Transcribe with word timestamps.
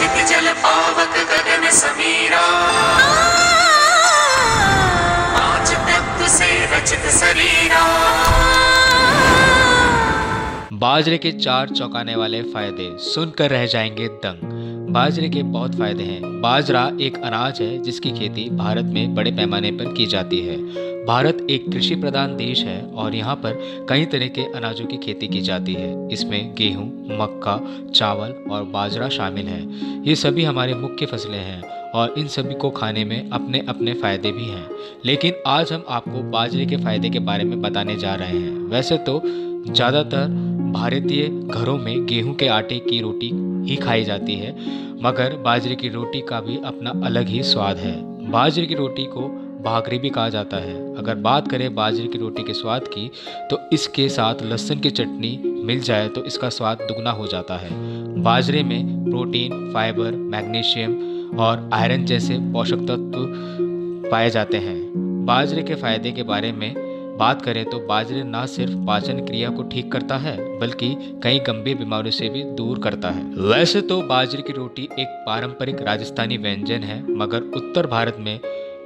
क्षितिजल 0.00 0.46
पावक 0.62 1.16
गगन 1.30 1.70
समीरा। 1.70 2.44
से 6.28 6.46
रचित 6.66 7.06
शरीरा 7.10 7.80
बाजरे 10.72 11.18
के 11.18 11.32
चार 11.32 11.68
चौंकाने 11.68 12.14
वाले 12.16 12.42
फ़ायदे 12.42 12.88
सुनकर 13.00 13.50
रह 13.50 13.66
जाएँगे 13.66 14.08
दंग। 14.24 14.79
बाजरे 14.92 15.28
के 15.28 15.42
बहुत 15.42 15.74
फ़ायदे 15.74 16.02
हैं। 16.02 16.40
बाजरा 16.40 16.90
एक 17.00 17.16
अनाज 17.16 17.60
है, 17.62 17.78
जिसकी 17.78 18.10
खेती 18.10 18.48
भारत 18.50 18.84
में 18.84 19.14
बड़े 19.14 19.30
पैमाने 19.30 19.70
पर 19.70 19.92
की 19.94 20.06
जाती 20.06 20.40
है। 20.40 20.56
भारत 21.06 21.46
एक 21.50 21.70
कृषि 21.72 21.94
प्रधान 21.94 22.36
देश 22.36 22.62
है 22.64 22.80
और 22.82 23.14
यहाँ 23.14 23.36
पर 23.36 23.86
कई 23.88 24.04
तरह 24.04 24.28
के 24.28 24.42
अनाजों 24.52 24.86
की 24.86 24.96
खेती 24.96 25.28
की 25.28 25.40
जाती 25.40 25.74
है। 25.74 26.08
इसमें 26.12 26.54
गेहूँ, 26.54 26.86
मक्का, 27.20 27.58
चावल 27.94 28.34
और 28.50 28.64
बाजरा 28.64 29.08
शामिल 29.08 29.46
है। 29.46 29.62
ये 30.04 30.14
सभी 30.14 30.44
हमारे 30.44 30.74
मुख्य 30.74 31.06
फ़सलें 31.06 31.38
हैं 31.38 31.62
और 31.90 32.14
इन 32.18 32.26
सभी 32.28 32.54
को 32.54 32.70
खाने 32.70 33.04
में 33.04 33.30
अपने 33.30 33.64
अपने 33.68 33.94
फ़ायदे 33.94 34.32
भी 34.32 34.44
हैं। 34.44 34.68
लेकिन 35.04 35.42
आज 35.46 35.72
हम 35.72 35.84
आपको 35.88 36.22
बाजरे 36.30 36.66
के 36.66 36.76
फ़ायदे 36.76 37.10
के 37.10 37.18
बारे 37.18 37.44
में 37.44 37.60
बताने 37.62 37.96
जा 37.96 38.14
रहे 38.14 38.38
हैं। 38.38 38.58
वैसे 38.68 38.98
तो 38.98 39.20
ज़्यादातर 39.24 40.58
भारतीय 40.72 41.28
घरों 41.28 41.76
में 41.78 42.06
गेहूँ 42.06 42.34
के 42.34 42.46
आटे 42.48 42.78
की 42.80 43.00
रोटी 43.00 43.30
ही 43.68 43.76
खाई 43.76 44.04
जाती 44.04 44.34
है, 44.34 44.50
मगर 45.02 45.36
बाजरे 45.36 45.76
की 45.76 45.88
रोटी 45.88 46.20
का 46.20 46.40
भी 46.40 46.58
अपना 46.64 46.90
अलग 47.06 47.28
ही 47.28 47.42
स्वाद 47.42 47.76
है। 47.76 47.94
बाजरे 48.30 48.66
की 48.66 48.74
रोटी 48.74 49.04
को 49.06 49.20
भागरी 49.64 49.98
भी 49.98 50.10
कहा 50.10 50.28
जाता 50.28 50.56
है। 50.56 50.74
अगर 50.96 51.14
बात 51.18 51.48
करें 51.48 51.74
बाजरे 51.74 52.06
की 52.06 52.18
रोटी 52.18 52.42
के 52.42 52.52
स्वाद 52.54 52.88
की 52.88 53.10
तो 53.50 53.58
इसके 53.72 54.08
साथ 54.08 54.42
लहसुन 54.42 54.80
की 54.80 54.90
चटनी 54.90 55.38
मिल 55.64 55.80
जाए 55.80 56.08
तो 56.08 56.24
इसका 56.24 56.48
स्वाद 56.48 56.78
दुगना 56.82 57.10
हो 57.10 57.26
जाता 57.26 57.56
है। 57.56 57.70
बाजरे 58.22 58.62
में 58.62 59.04
प्रोटीन, 59.04 59.70
फाइबर, 59.74 60.12
मैग्नीशियम 60.12 61.38
और 61.38 61.68
आयरन 61.72 62.04
जैसे 62.04 62.38
पोषक 62.52 62.86
तत्व 62.88 64.08
पाए 64.10 64.30
जाते 64.30 64.58
हैं। 64.58 64.78
बाजरे 65.26 65.62
के 65.62 65.74
फ़ायदे 65.74 66.12
के 66.12 66.22
बारे 66.22 66.52
में 66.52 66.74
बात 67.20 67.42
करें 67.42 67.64
तो 67.64 67.78
बाजरे 67.78 68.22
न 68.26 68.44
सिर्फ़ 68.46 68.76
पाचन 68.86 69.18
क्रिया 69.26 69.50
को 69.50 69.62
ठीक 69.62 69.90
करता 69.92 70.16
है, 70.16 70.36
बल्कि 70.58 70.94
कई 71.22 71.38
गंभीर 71.38 71.76
बीमारियों 71.76 72.12
से 72.12 72.28
भी 72.28 72.42
दूर 72.56 72.78
करता 72.78 73.10
है। 73.10 73.24
वैसे 73.48 73.80
तो 73.80 74.00
बाजरे 74.02 74.42
की 74.42 74.52
रोटी 74.52 74.88
एक 74.98 75.08
पारंपरिक 75.26 75.82
राजस्थानी 75.82 76.36
व्यंजन 76.36 76.82
है, 76.82 77.02
मगर 77.12 77.42
उत्तर 77.56 77.86
भारत 77.86 78.16
में 78.20 78.40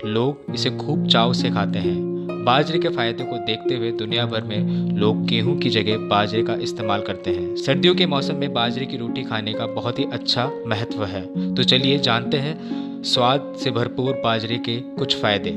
लोग 0.05 0.55
इसे 0.55 0.71
खूब 0.71 1.07
चाव 1.07 1.33
से 1.33 1.51
खाते 1.51 1.79
हैं। 1.79 2.03
बाजरे 2.45 2.79
के 2.79 2.89
फ़ायदे 2.89 3.25
को 3.25 3.37
देखते 3.37 3.77
हुए 3.77 3.91
दुनिया 3.93 4.27
भर 4.27 4.43
में 4.43 4.91
लोग 4.99 5.25
गेहूँ 5.27 5.57
की 5.59 5.71
जगह 5.71 6.09
बाजरे 6.09 6.43
का 6.43 6.55
इस्तेमाल 6.63 7.03
करते 7.03 7.31
हैं। 7.31 7.57
सर्दियों 7.57 7.95
के 7.95 8.07
मौसम 8.07 8.37
में 8.37 8.53
बाजरे 8.53 8.87
की 8.87 8.97
रोटी 8.97 9.23
खाने 9.23 9.53
का 9.53 9.67
बहुत 9.67 9.99
ही 9.99 10.05
अच्छा 10.13 10.51
महत्व 10.67 11.05
है। 11.05 11.25
तो 11.55 11.63
चलिए 11.63 11.99
जानते 11.99 12.37
हैं, 12.37 13.03
स्वाद 13.03 13.55
से 13.65 13.71
भरपूर 13.71 14.21
बाजरे 14.25 14.59
के 14.59 14.79
कुछ 14.99 15.17
फ़ायदे। 15.17 15.57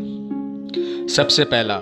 सबसे 1.07 1.43
पहला 1.43 1.81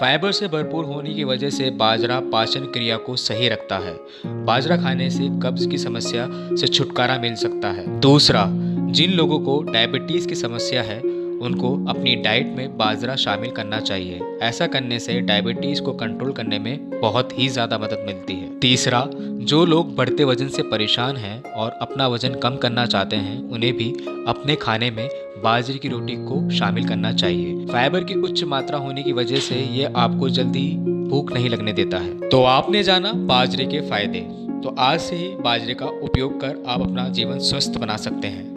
फाइबर 0.00 0.32
से 0.32 0.48
भरपूर 0.48 0.84
होने 0.84 1.14
की 1.14 1.24
वजह 1.24 1.50
से 1.50 1.70
बाजरा 1.70 2.20
पाचन 2.20 2.60
क्रिया 2.60 2.96
को 2.96 3.16
सही 3.16 3.48
रखता 3.48 3.78
है। 3.78 3.96
बाजरा 4.26 4.76
खाने 4.76 5.10
से 5.10 5.28
कब्ज 5.42 5.66
की 5.66 5.78
समस्या 5.78 6.28
से 6.32 6.66
छुटकारा 6.66 7.18
मिल 7.18 7.34
सकता 7.34 7.68
है। 7.68 8.00
दूसरा, 8.00 8.46
जिन 8.92 9.12
लोगों 9.12 9.40
को 9.40 9.62
डायबिटीज़ 9.62 10.28
की 10.28 10.34
समस्या 10.34 10.82
है 10.82 11.00
उनको 11.42 11.72
अपनी 11.88 12.14
डाइट 12.16 12.46
में 12.46 12.76
बाजरा 12.76 13.16
शामिल 13.16 13.50
करना 13.50 13.80
चाहिए। 13.80 14.20
ऐसा 14.42 14.66
करने 14.66 14.98
से 14.98 15.20
डायबिटीज़ 15.20 15.82
को 15.82 15.92
कंट्रोल 15.92 16.32
करने 16.32 16.58
में 16.58 17.00
बहुत 17.00 17.38
ही 17.38 17.48
ज़्यादा 17.48 17.78
मदद 17.78 18.04
मिलती 18.06 18.34
है। 18.34 18.58
तीसरा, 18.60 19.04
जो 19.12 19.64
लोग 19.64 19.94
बढ़ते 19.96 20.24
वज़न 20.24 20.48
से 20.48 20.62
परेशान 20.62 21.16
हैं 21.16 21.42
और 21.42 21.70
अपना 21.70 22.08
वज़न 22.08 22.34
कम 22.34 22.56
करना 22.56 22.86
चाहते 22.86 23.16
हैं, 23.16 23.38
उन्हें 23.50 23.72
भी 23.72 23.90
अपने 24.28 24.56
खाने 24.56 24.90
में 24.90 25.08
बाजरे 25.42 25.78
की 25.78 25.88
रोटी 25.88 26.16
को 26.16 26.50
शामिल 26.50 26.88
करना 26.88 27.12
चाहिए। 27.12 27.66
फाइबर 27.66 28.04
की 28.04 28.14
उच्च 28.14 28.44
मात्रा 28.44 28.78
होने 28.78 29.02
की 29.02 29.12
वजह 29.12 29.40
से 29.40 29.60
ये 29.60 29.92
आपको 29.96 30.28
जल्दी 30.28 30.68
भूख 31.08 31.32
नहीं 31.32 31.48
लगने 31.48 31.72
देता 31.72 31.98
है। 31.98 32.28
तो 32.28 32.42
आपने 32.44 32.82
जाना 32.82 33.12
बाजरे 33.12 33.66
के 33.66 33.80
फ़ायदे। 33.80 34.20
तो 34.62 34.74
आज 34.78 35.00
से 35.00 35.16
ही 35.16 35.28
बाजरे 35.36 35.74
का 35.74 35.86
उपयोग 35.86 36.40
कर 36.40 36.62
आप 36.66 36.80
अपना 36.80 37.08
जीवन 37.08 37.38
स्वस्थ 37.38 37.78
बना 37.78 37.96
सकते 37.96 38.28
हैं। 38.28 38.55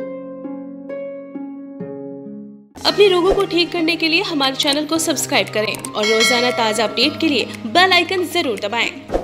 अपने 2.85 3.07
रोगों 3.09 3.34
को 3.35 3.44
ठीक 3.45 3.72
करने 3.72 3.95
के 3.95 4.07
लिए 4.07 4.22
हमारे 4.23 4.56
चैनल 4.56 4.85
को 4.85 4.97
सब्सक्राइब 5.00 5.47
करें 5.53 5.75
और 5.75 6.06
रोज़ाना 6.06 6.51
ताज़ा 6.57 6.84
अपडेट 6.84 7.19
के 7.22 7.28
लिए 7.28 7.47
बेल 7.67 7.94
आइकन 7.94 8.23
ज़रूर 8.28 8.59
दबाएँ। 8.59 9.19